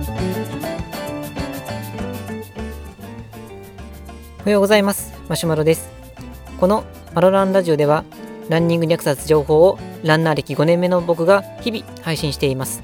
[0.00, 0.02] お
[4.44, 5.12] はようございます。
[5.28, 5.90] マシュマロです。
[6.58, 6.84] この
[7.14, 8.04] マロランラジオでは
[8.48, 12.82] ランニングに役立つ情報をランナー歴5年目の僕が日々配信しています。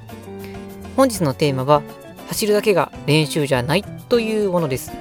[0.94, 1.82] 本日のテーマは
[2.28, 4.92] 走るだけが練習じゃないというものです。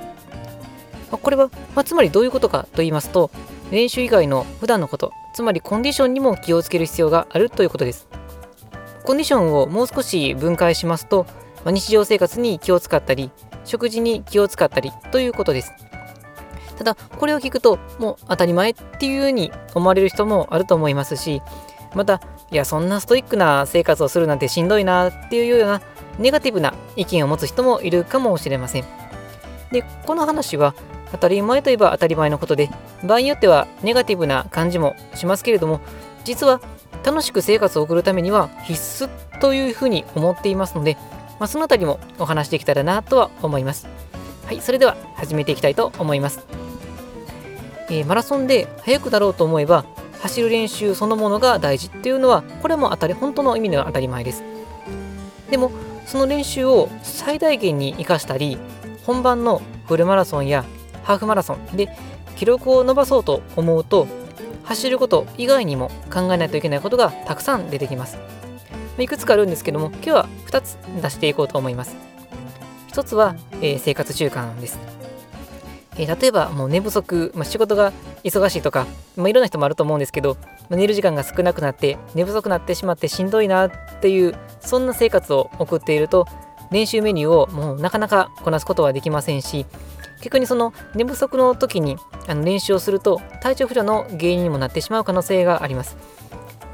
[1.12, 3.30] これは、まあ、つまりどういうことかと言いますと
[3.72, 8.08] 練習以外の普段のことつまりコンディションにも気をつける必要があるということです。
[9.04, 11.26] コンディションをもう少し分解しますと、
[11.66, 13.32] まあ、日常生活に気を使ったり
[13.66, 15.74] 食事に気を使ったりということです。
[16.78, 21.42] ただこれを聞くともう当たり前っていうふうに思われる人もあると思いますし
[21.96, 22.22] また
[22.52, 25.82] いやそんなストイックな生活をするなんてしんどいなっていうような
[26.20, 28.86] ネガティブな意見を持つ人もいるかもしれません。
[29.72, 30.76] でこの話は
[31.12, 32.70] 当たり前といえば当たり前のことで
[33.04, 35.80] 場合によってはネガティブな感じもしますけれども
[36.26, 36.60] 実は
[37.06, 40.98] 楽しく生活を送るためには必須というふうに思っていますので、
[41.40, 43.88] まあ、そのあたりもお話できたらなとは思います。
[44.46, 46.46] はいそれでは始めていきたいと思います。
[47.90, 49.86] えー、マラソンで速くなろうと思えば
[50.22, 54.44] 走る練習そのものが大事っていうのはこれも当たり本当の意味では当たり前です。
[55.50, 55.72] でも
[56.06, 58.58] その練習を最大限に生かしたり
[59.06, 60.64] 本番のフルマラソンや
[61.04, 61.90] ハーフマラソンで
[62.36, 64.08] 記録を伸ばそうと思うと
[64.64, 68.18] 走ること以外にも考えないといけないことがたくさん出てきます。
[69.04, 71.96] いくつかあるんですけども今日は2つ出していこうと思います
[72.92, 74.80] 1つは、えー、生活習慣です
[75.98, 78.86] えー、例えばもう寝不足、まあ、仕事が忙しいとか、
[79.16, 80.38] まあ、いろんな人もあると思うんですけど、
[80.70, 86.28] まあ、寝る時間が少なくなって寝不足になってしまってしんどいなっていうそんな生活を送っていると
[86.72, 89.66] 練習メニューをもうなかなかこなすことはできませんし
[90.22, 95.98] 逆にその寝不足の時にあの練習をすると体調不良の原因にもなってしまう可能性があります。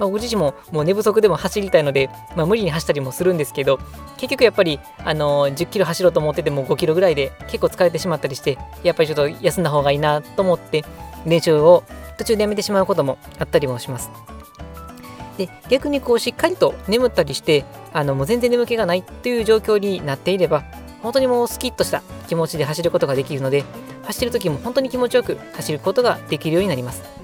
[0.02, 3.78] まあ、僕自身ももう寝不足でも走りたいので、まあ、無理に走ったりもするんですけど
[4.18, 10.84] 結局やっぱり、あのー、10キロ走ろうと思ってても5キロぐらいで結構疲れてしまったりしてやっぱりちょっと休んだ方がいいなと思って
[11.28, 11.84] 練習を
[12.18, 14.10] 途中でやめてしまうこともあったりもします。
[15.38, 20.64] で逆にこうしっかりと眠ったりしてあのもう全然眠気がないっていう状況になっていれば
[21.04, 23.64] 本当にもうスキッとした気持ちで走ることができるので
[24.06, 27.22] 走る時も本当に気持ちよく走ることができるようになります。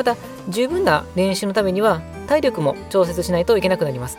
[0.00, 0.16] また
[0.48, 4.16] 十分な練習のためには体力も調節しないといけなくなります、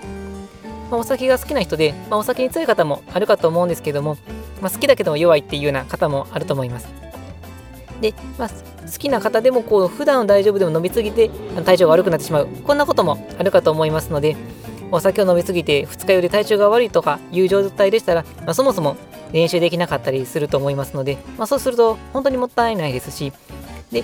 [0.91, 4.15] まあ、お酒が好きな人で、まあ、お酒に強い方もあるかと思うんですけども、
[4.61, 6.87] まあ、好きだけども弱いっていうような方もあると思います。
[7.99, 8.55] で、まあ、好
[8.99, 11.31] きな方でもこう普段大丈夫でも飲みすぎて
[11.65, 14.35] 体調が悪くなってしまうこんなこともあるかと思いますので
[14.91, 18.97] お酒を飲みすぎて二日酔いで体調が悪いとかいう状態でしたら、まあ、そもそも
[19.31, 23.33] 練習できなかったりすると思いますので、まあ、そうすると本当にもったいないですし
[23.91, 24.03] で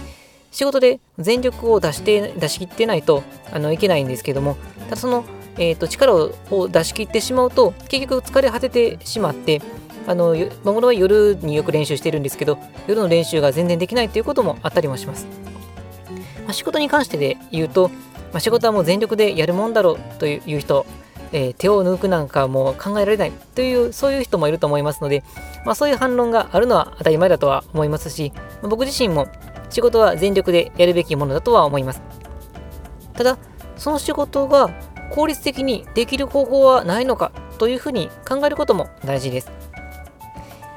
[0.57, 3.21] 仕事で全力を出して出し切ってないと
[3.53, 5.23] あのいけないんですけどもただその、
[5.59, 9.61] えーと、力を出し切ってしまうと結局疲れ果ててしまって
[10.07, 12.57] あの僕は夜によく練習してるんですけど
[12.87, 15.27] 夜の練習が全然できないということもあったりもします、
[16.45, 20.87] まあ、仕事に関してで言うと、まあ、仕事はもう全力でやるもんだろうという人
[21.33, 25.25] えー、手を抜くなんかもう考えられないというそういう人もいると思いますので、
[25.65, 28.31] まあ、そういう反論があるのは当たり前だとは思いますし
[28.61, 29.27] 僕自身も
[29.69, 32.01] 仕事は全力でやるべきものだとは思います。
[33.13, 33.37] ただ、
[33.75, 34.69] その仕事が
[35.11, 39.51] 効率的にできる方法はないのかというふうに考えることも大事です。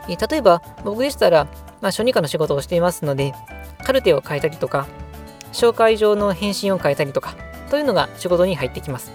[0.09, 1.45] え例えば、僕でしたら、
[1.81, 3.33] まあ、初任科の仕事をしていますので、
[3.85, 4.87] カルテを書いたりとか、
[5.53, 7.35] 紹介状の返信を書いたりとか、
[7.71, 9.13] というのが仕事に入ってきます。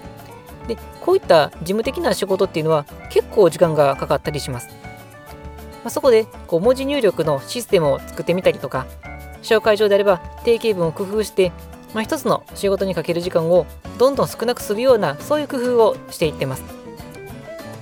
[0.68, 4.69] で、こういった事務的な仕事っていうのは結構時間がかかったりします。
[5.84, 8.88] まあ、そこでこう文字入力のシステムを作ってみたりとか、
[9.45, 11.51] 紹介状であれば定型文を工夫して、
[11.94, 13.66] まあ、一つの仕事にかける時間を
[13.97, 16.63] どんどん少なくするようなそういう工夫をしていってます。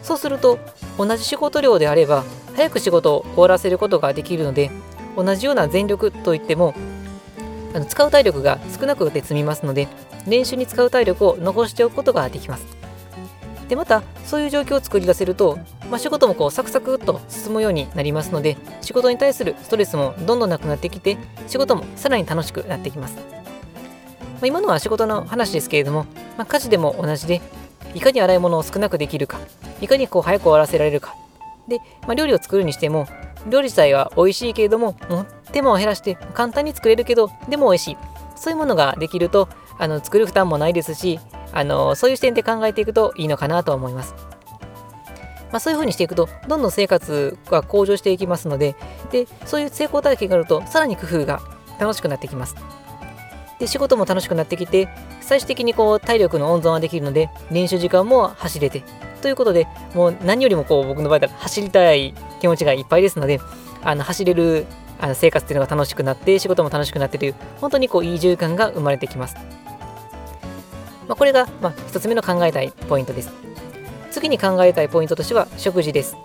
[0.04, 0.60] そうすると
[0.98, 2.24] 同じ仕事量であれば
[2.56, 4.70] 早く仕事を終わらせることができるので
[5.16, 6.76] 同じような全力といっても
[7.74, 9.88] あの使う体力が少なくて済みますので
[10.28, 12.83] 練習に使う体力を残しておくことができます。
[13.70, 15.60] でまたそういう状況を作り出せると
[15.94, 23.22] まあ、仕事もこうサクサクっと進むようになりますので仕事に対するストレスもどんどんなくなってきて仕事もさらに楽しくなってきます、ま
[24.42, 26.06] あ、今のは仕事の話ですけれども、
[26.36, 27.42] まあ、家事でも同じで
[27.94, 29.40] いかに洗い物を少なくできるか
[29.82, 31.16] いかにこう早く終わらせられるか。
[31.68, 31.78] で、
[32.08, 33.08] まあ、料理を作るにしても
[33.48, 34.96] 料理自体は美味しいけれども
[35.52, 37.98] 手間を減らして簡単に作れるけどでも美味しい。
[38.36, 39.48] そういうものができると
[39.78, 41.20] あの作る負担もないですし
[41.52, 44.16] あのそういう視点で考えていくといいのかなと思います。
[45.52, 48.76] まあ、そういう風にしていくとどんどん生活が向上していきますので
[49.12, 51.42] でそういう成功体験があるとさらに工夫が
[51.80, 52.56] 楽しくなってきます
[53.60, 54.90] で仕事も楽しくなってきて
[55.22, 58.82] 最終的にこう体力の温存はできるので練習時間も走れて
[59.24, 63.40] ということで、もう何よりもこう僕の場合だと走りたい気持ちがいっぱいですので、
[63.82, 64.66] あの走れる
[65.00, 69.36] あの生活っていうのが楽しくなって、仕事も楽しくなってという、本当にこういい循環が生まれてきます。
[71.08, 73.32] まあ、これが、まあ、1つ目の考えたいポイントです。
[74.12, 76.16] 次に考えたいポイントとしては食事です。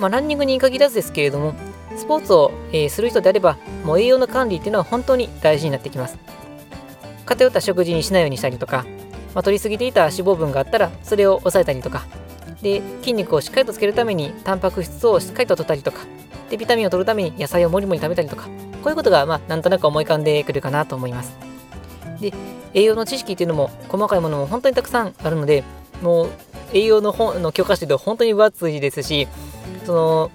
[0.00, 1.54] まあ、ランニングに限らずですけれども、
[1.96, 6.18] スポーツを、えー、する人であれば、もう栄養の管理っていうのは本当に大事になってきます。
[7.24, 8.84] 偏った食事にしないようにしたりとか、
[9.34, 12.06] まあ、取りすぎていた脂肪分があったら、それを抑えたりとか、
[12.62, 15.98] で、筋肉をしっかりとつけるために、タンパク質をしっかりと取ったりとか、
[16.50, 18.50] で、ビタミンを取るために野菜をもりもり食べたりとか、こ
[18.86, 21.36] ういうことが、まあ、なんとなく思い浮かんでくるかなと思います。
[22.20, 22.32] で、
[22.74, 25.64] 栄養の知識っていうのも、細かいものも本当にたくさんあるので、
[26.02, 26.30] もう、
[26.72, 29.28] 栄養の本の教科書で本当に分厚いですし、
[29.86, 30.30] その、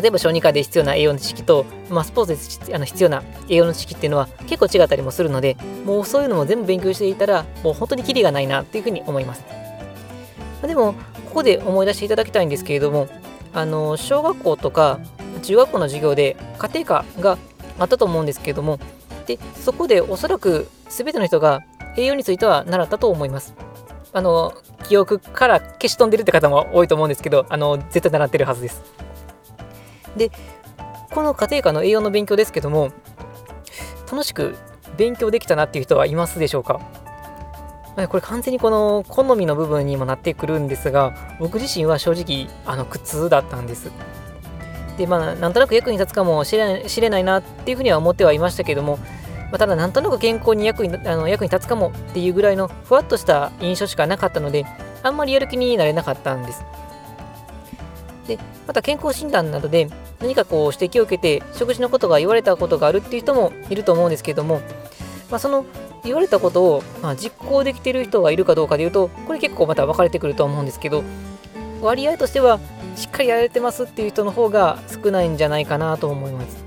[0.00, 9.42] 例えば小児科で必要な栄養の知識と、まあ、スポーツであの必要な栄養の知識っていうのは結構違ったりもするので、もうそういうのも全部勉強していたら、もう本当にキリがないなっていうふうに思います。
[9.48, 9.56] ま
[10.64, 10.94] あでも、
[11.30, 13.08] ここで思い出していただきたいんですけれども、
[13.52, 15.00] あの小学校とか
[15.42, 17.38] 中学校の授業で家庭科が
[17.78, 18.78] あったと思うんですけれども、
[19.26, 21.62] でそこでおそらく全ての人が
[21.96, 23.54] 栄養については習ったと思います。
[24.12, 24.54] あの
[24.88, 28.82] 記憶から消し飛んでるって方も多いと思うんですけど、あの絶対習ってるはずです。
[30.16, 30.30] で、
[31.10, 32.90] この家庭科の栄養の勉強ですけども、
[34.10, 34.56] 楽しく
[34.96, 36.80] 勉強できたなっていう人はいますでしょうか？
[37.96, 43.90] これ完全にこの好みの部分にもなってくるんですが、僕自身は正直、あの、苦痛だったんです。
[44.96, 48.98] で、まあ、なんとなく役に立つかもしれしれないなっていうふうには思ってはいましたけども、
[49.50, 54.64] まあ、ただ、なんとなく健康に役にあの役に立つかもっていうぐらいのふわっとした印象しかなかったので、
[55.02, 56.64] あんまりやる気になれなかったんです。
[58.28, 59.90] で、また健康診断などで
[60.20, 64.60] 何かこう指摘を受けて食事のことが言われたことがあるっていう人もいると思うんですけども、
[65.30, 65.64] まあ、その
[66.04, 71.04] 言われたことを、まあ、実行できてる人がいるかどうかでいうとこれ結構また分かれてくると思うんですけど
[71.80, 72.60] 割合としては
[72.96, 76.64] しっかりやれてますっていう人の方が少ないんじゃないかなと思います。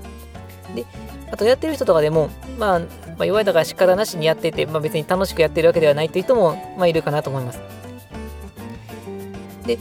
[0.74, 0.84] で
[1.30, 2.86] あとやってる人とかでも、まあ、ま
[3.20, 7.60] あ、言われたから仕方なしにやってて、まあ、別に楽しくやってるわけではないっていう人も、まあ、いるかなと思います。
[9.66, 9.78] で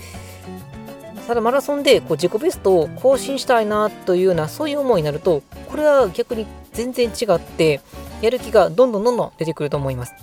[1.28, 7.81] ただマラソンでこう自己ベストを更新したいなというようなそういう思いになるとこれは逆に全然違って
[8.22, 10.14] やる気がどんどんどんどん出てくると思います。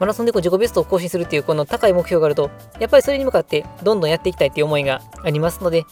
[0.00, 2.50] マラソンでこう自己ベストを更新するっていうこの高い目標があると
[2.80, 5.84] やっぱりそれに向かってどんどんやっていきたいっていう思いがありますので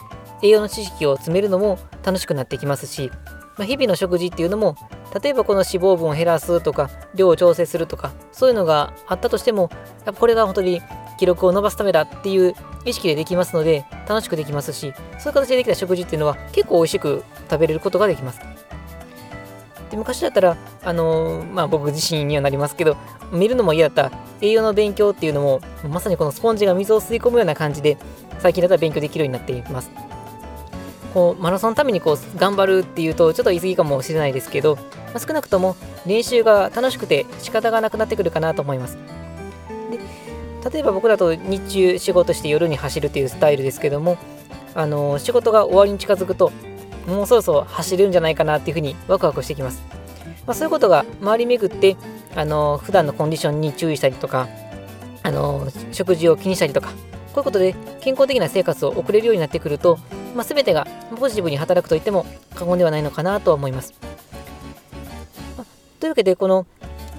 [0.42, 3.10] 栄養の知識を詰めるのも楽しくなってきますし、
[3.56, 4.76] まあ、日々の食事っていうのも
[5.22, 9.70] 例えばこの脂肪分を減らすとか量を調整するとかそういうのがあったとしても
[10.04, 10.82] やっぱこれが本当に
[11.18, 18.40] 記録を伸ばすためだっていう意識でできますので楽しくできますしそういう形でできた食事っていうのは結構美味しく食べれることができます
[19.92, 22.96] で昔だったらあのー、まあ僕自身にはなりますけど
[23.30, 24.18] 見るのも嫌だった。
[24.40, 27.96] 栄養の勉強っていうのもまさにこのスポンジが水を吸い込むような感じで
[28.40, 29.90] 最近だったら勉強できるようになっています。
[31.14, 34.82] こうマラソンのためにこう頑張るっていうとちょっと言い過ぎかもしれないですけど、ま
[35.16, 38.96] あ、少なくとも練習が楽しくて仕方がなくなってくるかなと思います。
[39.90, 44.16] で例えば僕だと日中仕事して夜に走るっていうスタイルですけども、
[44.74, 46.50] あの仕事が終わりに近づくと、
[47.06, 49.82] もうそろそろ走れるんじゃないかなっていうふうにワクワクしてきます。
[50.46, 51.96] まあ、そういうことが回り巡って、
[52.34, 54.48] あの普段のコンディションに注意したりとか、
[55.22, 56.94] あの食事を気にしたりとか、こ
[57.36, 59.98] ういうことで健康的な生活を送れるようになってくると、
[60.34, 60.86] まあ、全てが
[61.18, 63.94] ポジティブに働くと言っても過言ではないのかなとは思います。
[65.56, 65.64] ま、
[66.00, 66.66] というわけで、この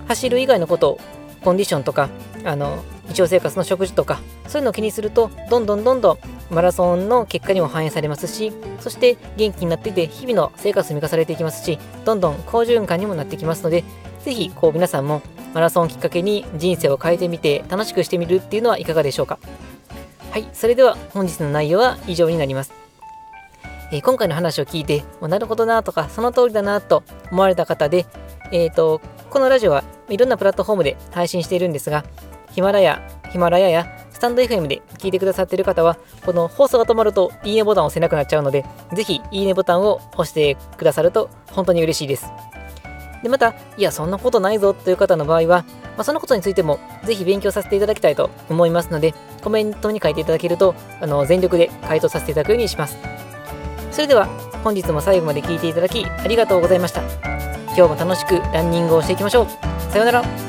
[0.07, 0.99] 走る以外のことを、
[1.43, 2.09] コンディションとか、
[2.45, 6.17] あの日常生活の食事とかそういうのを気にするとどんどんどんどん
[6.53, 13.83] マラソンの結果にも反映されますしそして元気になっていて日々の生活に満たされていきますしどんどん好循環にもなってきますので
[14.23, 15.21] 是非こう皆さんも
[15.53, 19.37] マラソンをきっかけに人生を変えてみて楽しくしてみるっていうのはいかがでしょうか。
[20.31, 22.73] はいそれでは本日の内容は以上になります。
[23.93, 28.07] えー、今回の話を聞いて、なるほどなとか、その通りだなと思われた方で、
[28.51, 32.03] えっ、ー、と、このラジオはいろんなプラットフォームで配信しているんですが、
[32.51, 38.63] ヒマラヤ、ヒマラヤやタンド FM で聞いてくださっている方は、この放送が止まるといいねボタンを押せなくなっちゃうので、
[38.93, 42.31] ぜひいいねボタンを押してくださると本当に嬉しいです。
[43.21, 45.65] で、また、いや、そんなことないぞという方の場合は、
[45.97, 49.13] まあ、そのことについてもぜひ勉強させていただきたいと思いますので、
[49.43, 52.97] コメントに書いていただけると、あの全力で回答させていただくようにします。
[53.91, 54.27] それでは、
[54.63, 57.01] 本日も最後まで聞いていただきありがとうございました。
[57.75, 59.47] 今日も楽しくランニングをしていきましょう。
[59.91, 60.42] さようなら。